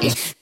[0.00, 0.37] Yeah.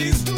[0.00, 0.29] she's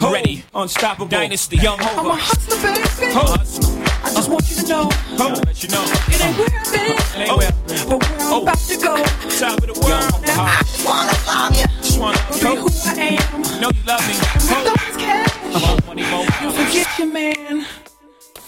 [0.00, 2.00] Ready, unstoppable dynasty, young Hova.
[2.00, 3.12] I'm a hustler, baby.
[4.04, 4.88] I just want you to know.
[5.18, 5.82] Ho, let you know.
[6.08, 7.36] It ain't where I've been, It ain't oh.
[7.38, 7.52] where.
[7.88, 8.42] but where I'm Oh.
[8.42, 8.96] about to go.
[9.38, 10.22] Top of the world.
[10.22, 10.60] Now uh-huh.
[10.60, 11.66] I just wanna love you.
[11.82, 12.68] Just wanna Be who.
[12.84, 13.60] I am.
[13.60, 14.14] Know you love me.
[14.50, 14.64] Ho.
[14.64, 15.62] Those cash.
[15.62, 17.66] Mo money, mo You forget your man.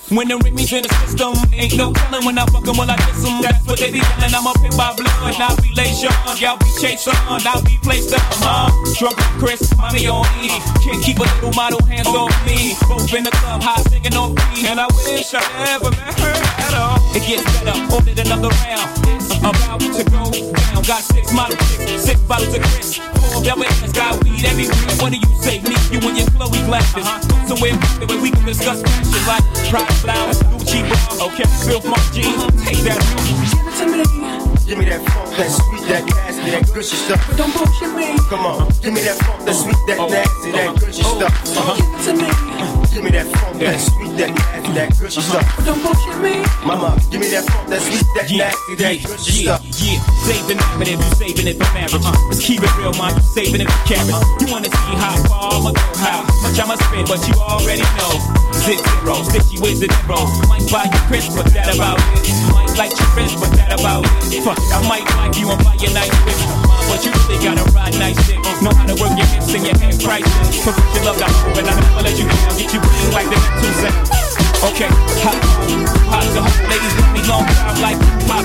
[0.09, 2.89] When they the Remy's in the system, ain't no telling when I fuck 'em when
[2.89, 3.43] I diss 'em.
[3.43, 4.33] That's what they be feeling.
[4.33, 6.09] I'm up in my blood, now relation.
[6.41, 7.13] Y'all be chasing,
[7.45, 8.25] now be placed up.
[8.41, 10.49] Uh, drunk with Chris, mommy on E.
[10.81, 12.73] Can't keep a little model hands on me.
[12.89, 14.65] Both in the club, high singing on me.
[14.65, 16.33] And I wish I never met her
[16.65, 16.97] at all.
[17.13, 18.89] It gets better, ordered another round.
[19.13, 20.83] It's about to go down.
[20.89, 22.97] Got six models, six, six bottles of Chris.
[22.97, 24.97] Four velvet, got weed everywhere.
[25.05, 25.61] What do you say?
[25.69, 27.05] Me, you and your Chloe glasses.
[27.45, 27.77] Somewhere
[28.09, 32.43] where we can discuss fashion like Prada flowers, Gucci bra, okay, Filth my jeans.
[32.65, 33.01] Take that.
[33.27, 34.29] Give it to me.
[34.67, 37.27] Give me that funk, that sweet, that nasty, that gushy stuff.
[37.27, 38.19] But Don't bullshit me.
[38.29, 41.33] Come on, give me that funk, that sweet, that nasty, that gushy stuff.
[41.57, 41.75] Uh-huh.
[41.77, 42.88] Give it to me.
[42.99, 45.39] Give me that funk, that sweet, that nasty, that gushy uh-huh.
[45.39, 45.47] stuff.
[45.63, 46.43] Don't bullshit me.
[46.67, 49.63] Mama, give me that funk, that sweet, that Yeah, nasty, yeah, that gushy yeah, stuff.
[49.87, 50.03] yeah.
[50.27, 51.95] Save the narrative, you saving it for marriage.
[51.95, 53.15] Uh, Let's keep it real, man.
[53.15, 54.19] You saving it for carrots.
[54.19, 54.43] Uh-huh.
[54.43, 58.19] You wanna see how far I'ma go, how much I'ma spend, but you already know.
[58.67, 60.19] Six zero, stitchy with the zero.
[60.51, 62.35] Might buy you Chris, but that about it.
[62.51, 64.43] Might like your friends, but that about it.
[64.43, 66.78] Fuck, I might like you and buy you nice whip.
[66.89, 68.41] But you really gotta ride nice shit.
[68.65, 70.65] Know how to work your hips and your head prices.
[70.65, 72.57] Put your love down, and I never let you down.
[72.59, 74.09] Get you bling like the two seconds.
[74.59, 74.91] Okay,
[75.23, 75.39] hot,
[76.11, 78.43] hot to hot ladies with me long time like pop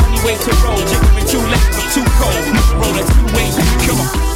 [0.00, 2.40] Funny way to roll, jiggering two legs, I'm too cold.
[2.80, 4.31] Rolling two ways, come on.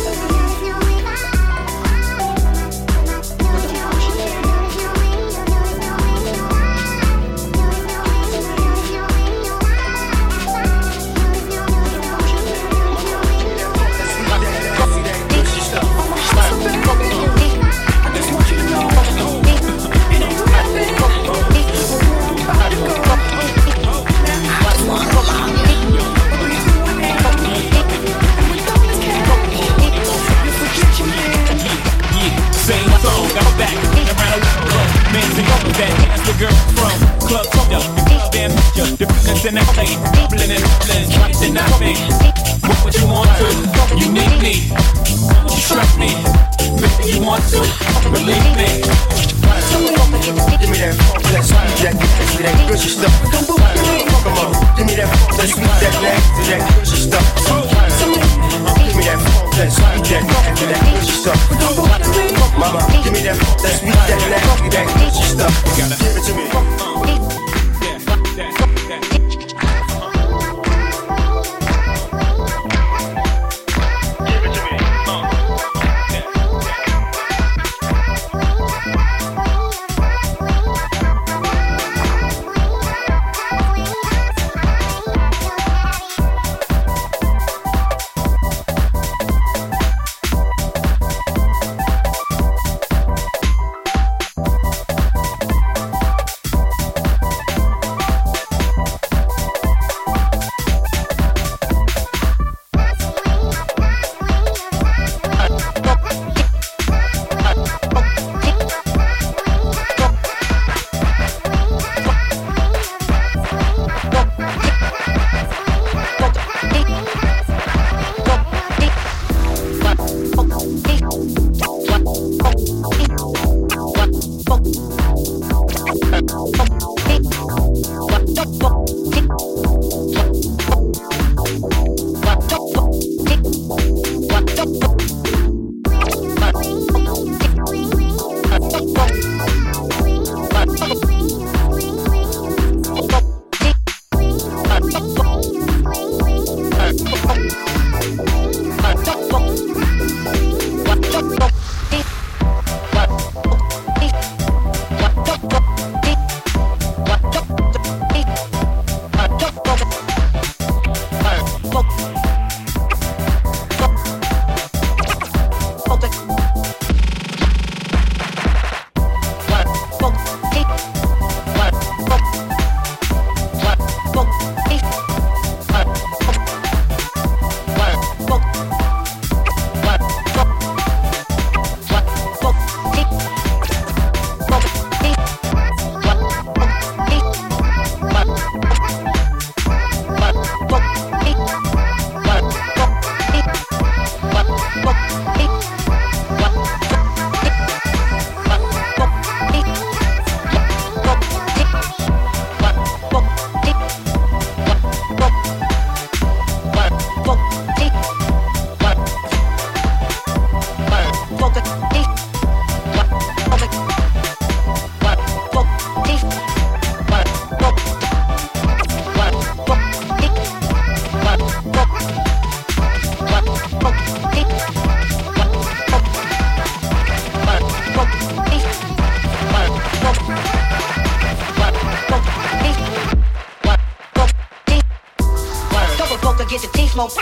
[236.97, 237.13] smoke.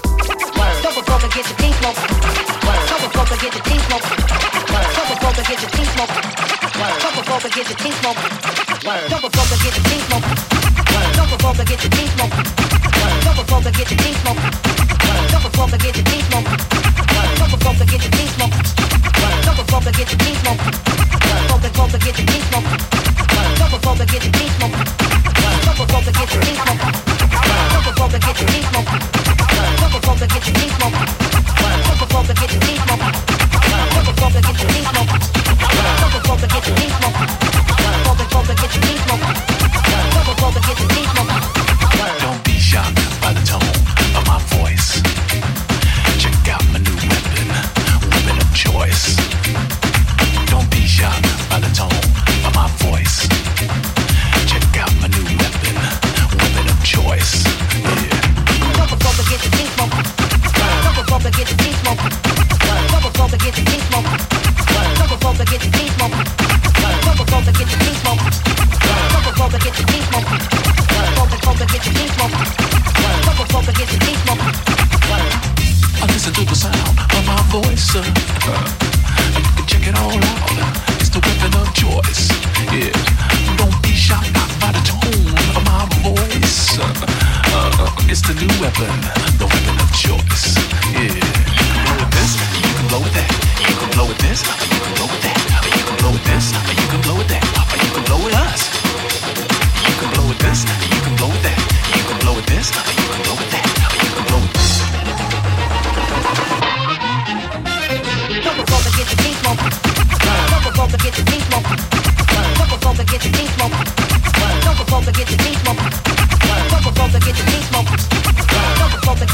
[0.83, 1.99] Double broker, get your team smoke.
[2.87, 4.07] Double broker, get your team smoke.
[4.95, 6.15] Double broker, get your team smoke.
[7.03, 8.19] Double broker, get your team smoke.
[9.11, 10.27] Double broker, get your team smoke.
[11.19, 12.35] Double broker, get your team smoke.
[13.27, 14.39] Double broker, get your team smoke.
[15.35, 16.47] Double broker, get your team smoke.
[17.35, 18.55] Double broker, get your team smoke.
[19.43, 20.63] Double broker, get your team smoke.
[21.51, 22.71] Double broker, get your team smoke.
[23.59, 24.77] Double broker, get your team smoke.
[25.67, 26.79] Double broker, get your team smoke.
[27.75, 28.74] Double broker, get your team smoke
[30.47, 31.24] you need more.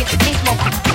[0.05, 0.90] get the smoke.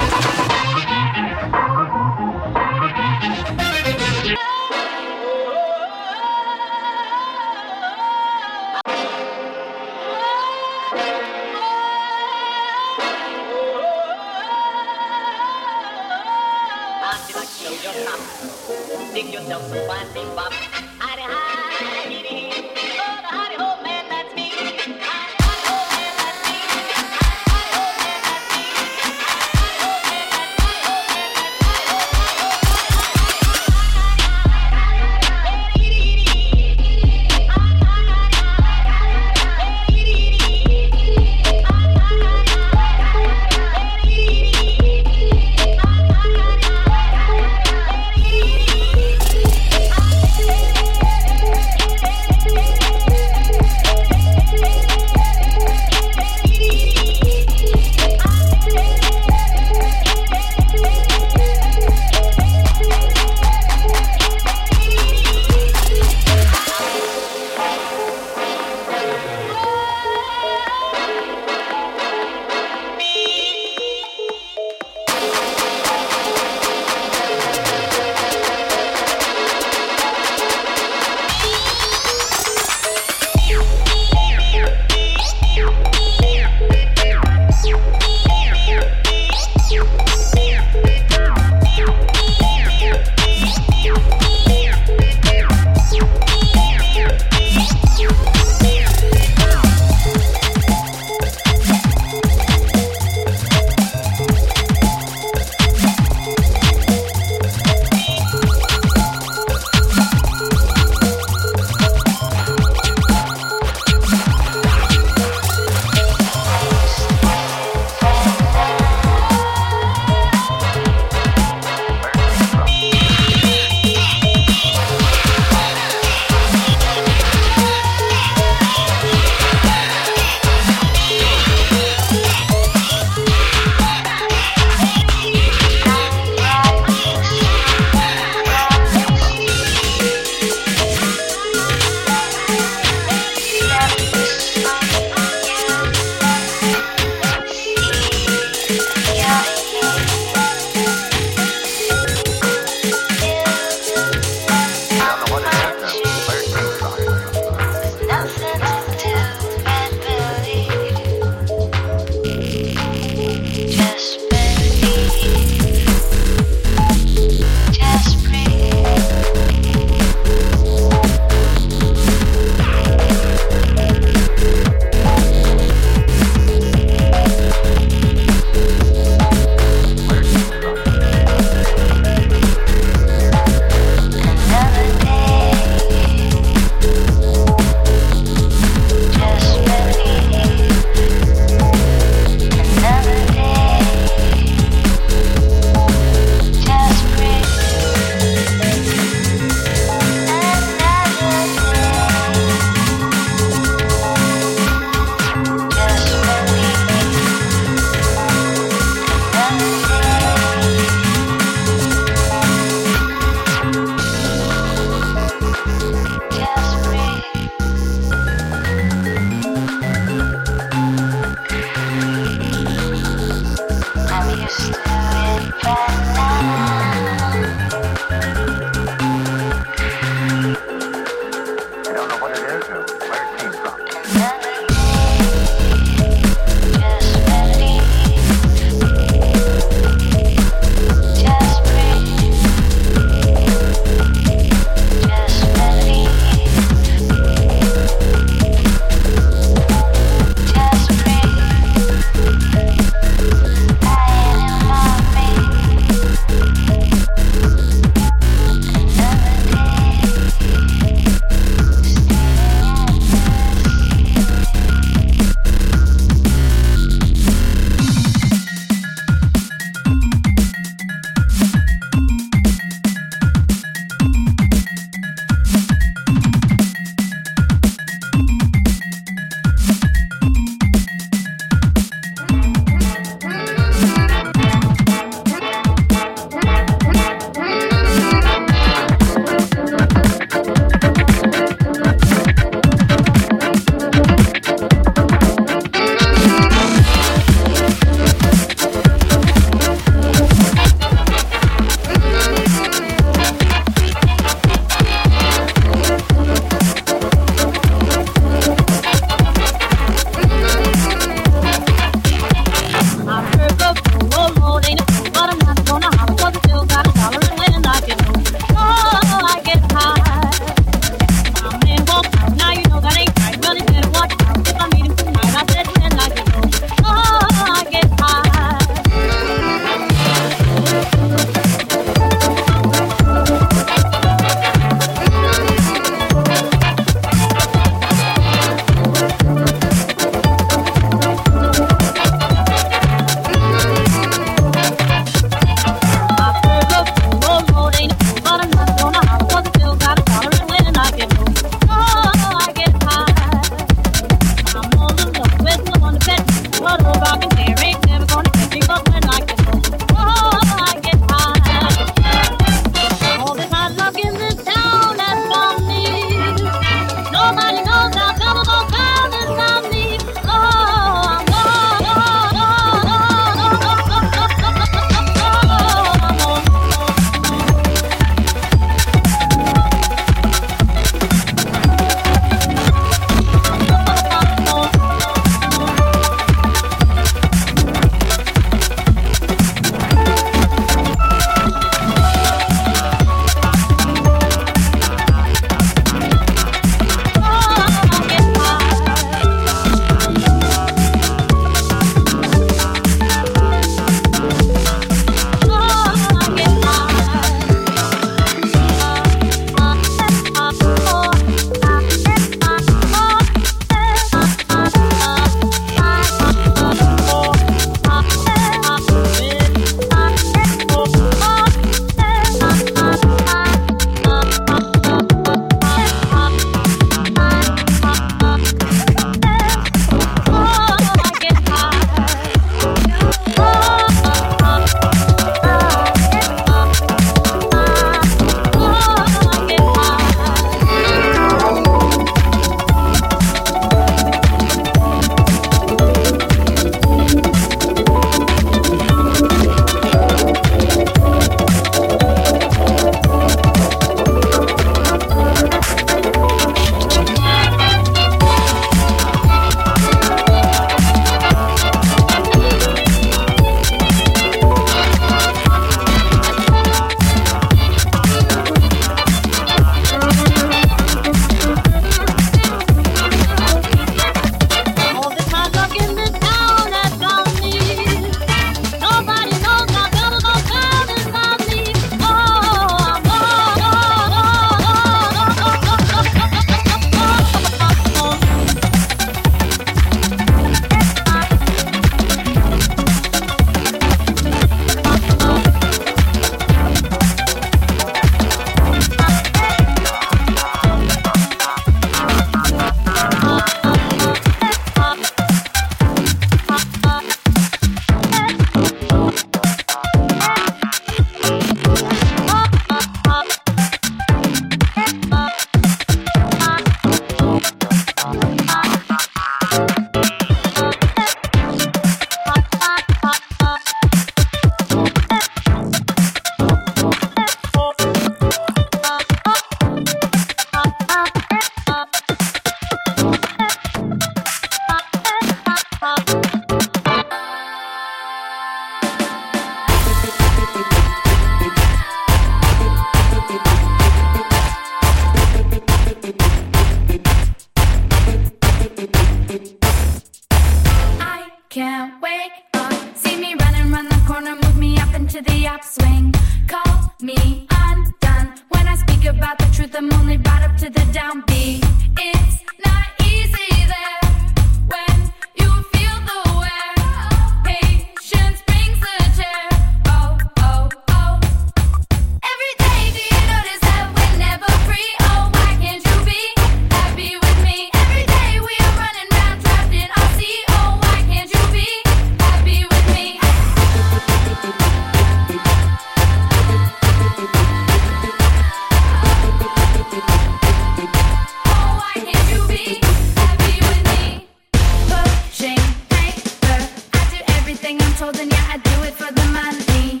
[598.01, 600.00] told him, yeah, I do it for the money.